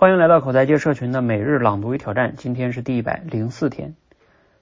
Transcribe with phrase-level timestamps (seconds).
[0.00, 3.96] 欢迎来到口才界社群的每日朗读与挑战，今天是第一百零四天。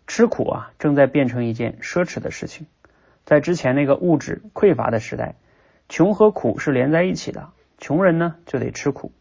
[0.06, 2.66] 吃苦啊，正在变成一件奢侈的事情。
[3.26, 5.34] 在之前那个物质匮乏的时代，
[5.90, 9.12] 穷和苦是连在一起的，穷人呢就得吃苦。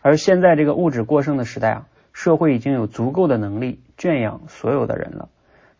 [0.00, 5.28] 而现在这个物质过剩的时代啊，社会已经有足够的能力圈养所有的人了，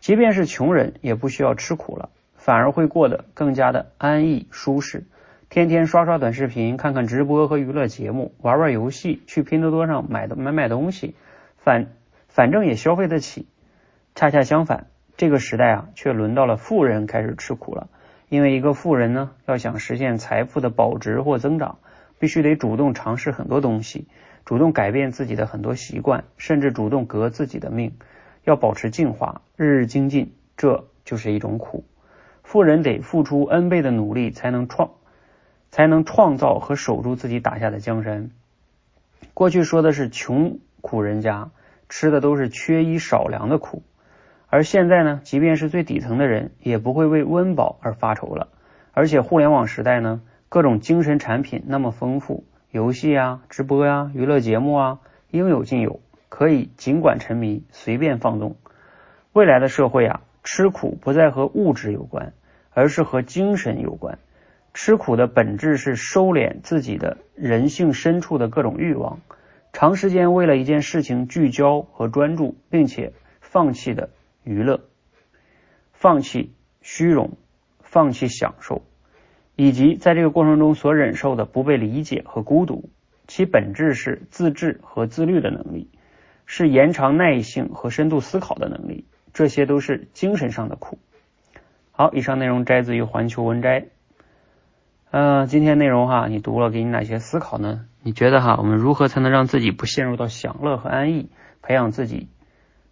[0.01, 5.05] 即便是穷人也不需要吃苦了，反而会过得更加的安逸舒适。
[5.51, 11.15] 天天刷刷短视频，看看直播和娱乐节目，玩玩游戏，去拼多多上买的买买东西，
[11.59, 11.93] 反
[12.29, 13.47] 反正也消费得起。
[14.15, 17.89] 恰恰相反，这个时代啊，却轮到了富人开始吃苦了。
[18.29, 21.79] 因为一个富人呢，要想实现财富的保值或增长，
[22.19, 24.09] 必须得主动尝试很多东西，
[24.45, 27.93] 主动改变自己的很多习惯，甚至主动革自己的命，
[28.45, 31.85] 要保持进化，日日精进，这就是一种苦。
[32.43, 34.91] 富人得付出 N 倍的努力，才能创。
[35.75, 38.31] 才能创造和守住自己打下的江山。
[39.35, 41.51] 过去说的是穷苦人家
[41.89, 43.83] 吃的都是缺衣少粮的苦，
[44.47, 48.51] 而现在呢，即便是最底层的人也不会为温饱而发愁了。
[48.93, 55.01] 而且互联网时代呢，各种精神产品那么丰富，游戏啊、直播呀、娱乐节目啊，
[55.33, 58.55] 应有尽有，可以尽管沉迷，随便放纵。
[59.33, 62.33] 未来的社会啊，吃苦不再和物质有关，
[62.71, 64.21] 而是和精神有关。
[64.75, 69.21] 吃苦的本质是收敛自己的人性深处的各种欲望，
[69.73, 74.11] 长时间为了一件事情聚焦和专注，并且放弃的
[74.43, 74.81] 娱乐，
[75.93, 76.53] 放弃
[76.83, 77.39] 虚荣，
[77.79, 78.83] 放弃享受，
[79.55, 82.91] 以及在这个过程中所忍受的不被理解和孤独，
[83.29, 85.89] 其本质是自制和自律的能力，
[86.47, 90.99] 是延长耐性和深度思考的能力，这些都是精神上的苦。
[91.93, 93.87] 好，以上内容摘自于环球文摘。
[95.17, 97.87] 嗯，今天内容哈，你读了给你哪些思考呢？
[98.03, 101.31] 你觉得哈，我们如何才能让自己不陷入到享乐和安逸，
[101.63, 102.27] 培养自己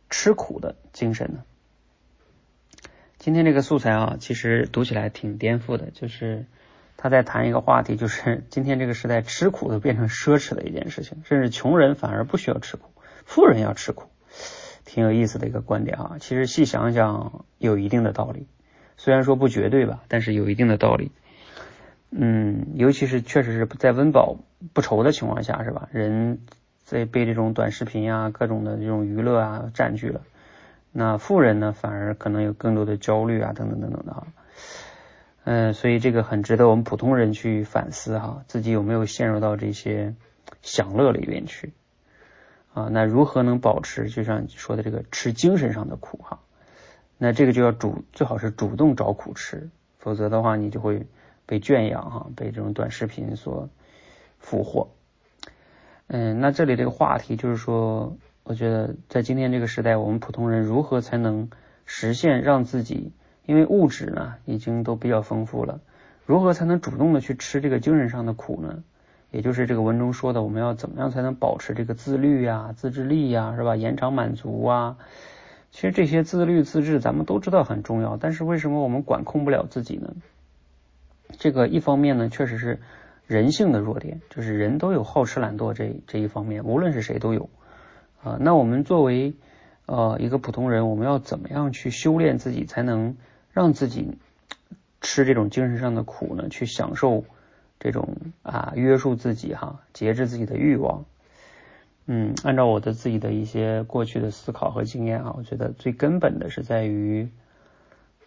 [0.08, 1.42] 吃苦的精神呢？
[3.18, 6.46] 今天这个素材啊，其实读起来挺颠覆的，就是
[6.96, 12.92] 他在谈一个话题，就是 今天这个时代吃苦都变成奢侈的一件事情，甚至穷人反而不需要吃苦，
[13.24, 14.10] 富人要吃苦，
[14.84, 16.16] 挺有意思的一个观点啊。
[16.20, 18.46] 其实细想想，有一定的道理，
[18.96, 21.10] 虽然说不绝对吧，但是有一定的道理。
[22.14, 24.36] 嗯，尤其是确实是在温饱
[24.74, 25.88] 不愁的情况下，是吧？
[25.92, 26.40] 人
[26.84, 30.20] 在被这种短视频啊、各种的这种娱乐啊占据了，
[30.92, 34.26] 那富人呢，反而可能有更多的焦虑啊，等等等等的哈。
[35.44, 40.14] 嗯，所以这个很值得我们普通人去反思哈，自己有没有陷入到这些
[40.60, 41.72] 享乐里面去
[42.74, 42.90] 啊？
[42.92, 46.40] 那如何能保持就像你说的这个吃精神上的苦哈？
[47.16, 51.06] 那这个就要主最好是主动找苦吃，否则的话你就会。
[51.46, 53.68] 被圈养哈，被这种短视频所
[54.38, 54.88] 俘获。
[56.06, 61.50] 嗯，那这里这个话题就是说，我觉得在今天这个时代，我们普通人如何才能
[61.86, 63.12] 实现让自己，
[63.46, 65.80] 因为物质呢已经都比较丰富了，
[66.26, 68.82] 如何才能主动的去吃这个精神上的苦呢？
[69.30, 73.76] 也就是这个文中说的，我们要怎么样才能保持这个自律呀、自制力呀，是吧？
[73.76, 74.98] 延长满足啊。
[75.70, 80.12] 其实这些自律自制，咱们都知道很重要，但是为什么我们管控不了自己呢？
[81.38, 82.80] 这个一方面呢，确实是
[83.26, 87.48] 人性的弱点，就是人都有好吃懒惰这这一方面，无论是谁都有
[88.22, 88.36] 啊。
[88.40, 89.34] 那我们作为
[89.86, 93.16] 呃一个普通人，我们要怎么样去修炼自己，才能
[93.52, 94.18] 让自己
[95.00, 96.48] 吃这种精神上的苦呢？
[96.48, 97.24] 去享受
[97.80, 101.04] 这种啊约束自己哈，节制自己的欲望。
[102.06, 107.28] 嗯，按照我的自己的一些过去的思考和经验啊，我觉得最根本的是在于。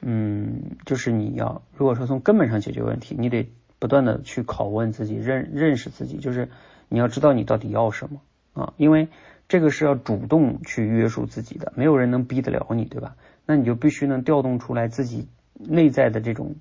[0.02, 6.50] 嗯，就是你要如果说从根本上解决问题，你得不断的去拷问自己，认认识自己，就是
[6.90, 8.22] 你要知道你到底要什么
[8.54, 9.08] 啊，因为
[9.48, 13.16] 这个是要主动去约束自己的，没有人能逼得了你，对吧？
[13.46, 16.56] 那你就必须能调动出来自己内在的这种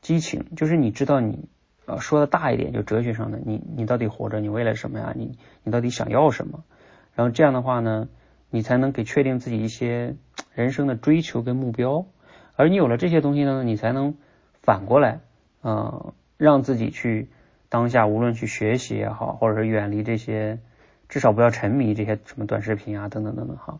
[0.00, 1.48] 激情，就是你知道你
[1.86, 5.12] 呃说的大一点，就哲学上的，你你到底活着，你为了什么呀？
[5.16, 6.64] 你你到底想要什么？
[7.14, 8.08] 然后这样的话呢，
[8.50, 10.14] 你才能给确定自己一些
[10.54, 12.06] 人生的追求跟目标。
[12.60, 14.16] 而你有了这些东西呢，你才能
[14.60, 15.20] 反过来，
[15.62, 17.30] 嗯，让自己去
[17.70, 20.58] 当下，无论去学习也好，或者是远离这些，
[21.08, 23.78] 至少不要沉迷这些什么短视频啊，等等等等哈，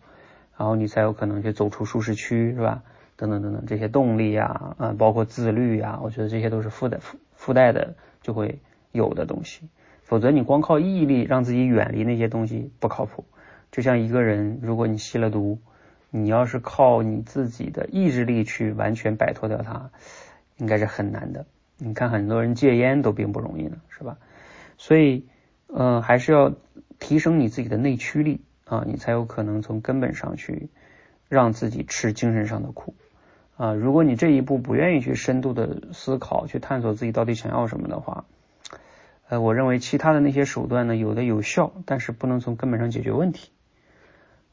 [0.56, 2.82] 然后你才有可能去走出舒适区，是吧？
[3.16, 7.92] 等等等等这些动力呀，啊，包括自律呀，我觉得这些都是附带附附带的
[8.22, 8.60] 就会
[8.92, 9.68] 有的东西，
[10.04, 13.26] 否则你光靠毅力让自己远离那些东西不靠谱。
[13.70, 15.58] 就像一个人，如果你吸了毒。
[16.10, 19.90] 你要是靠你自己的意志力去完全摆脱掉它，
[20.56, 21.46] 应该是很难的。
[21.78, 24.18] 你看很多人戒烟都并不容易呢，是吧？
[24.76, 25.26] 所以，
[25.68, 26.52] 嗯，还是要
[26.98, 30.68] 提升你自己的内驱力啊，你才有可能从根本上去
[31.28, 32.94] 让自己吃精神上的苦
[33.56, 33.72] 啊。
[33.72, 38.24] 如果你这一步不愿意去深度的思考，去探索自己到底想要什么的话，
[39.28, 43.50] 呃，我认为其他的那些手段呢，有的有效，但是不能从根本上解决问题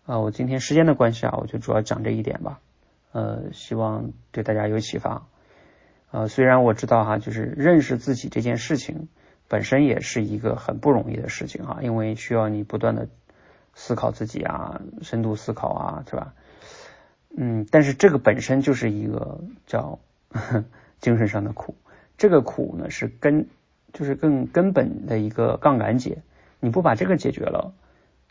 [0.08, 0.18] 啊。
[0.20, 2.60] 我今天时间的关系啊，我就主要讲这一点吧，
[3.12, 5.28] 呃，希望对大家有启发。
[6.10, 9.10] 呃，虽然我知道哈，就是认识自己这件事情
[9.48, 13.10] 本身也是一个很不容易的事情哈，因为需要你不断的
[13.76, 16.34] 思考自己啊，深度思考啊，是吧？
[17.36, 20.00] 嗯，但是这个本身就是一个叫
[21.00, 21.76] 精神上的苦，
[22.18, 23.48] 这个苦呢是根，
[23.94, 26.24] 就是更根本的一个杠杆解，
[26.60, 27.74] 你不把这个解决了，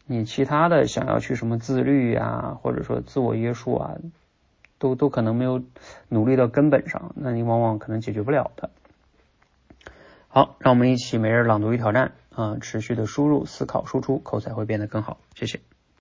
[0.07, 3.97] 你其他的想要去什么自律啊，或者说自我约束啊。
[4.79, 5.63] 都都可能没有
[6.11, 8.69] 努力到根本上，那你往往可能解决不了的。
[10.29, 15.17] 好，让我们一起每日朗读与挑战啊，持续的输入、思考、输出，口才会变得更好。
[15.35, 15.61] 谢谢。